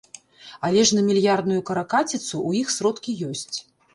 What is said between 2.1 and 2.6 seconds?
ў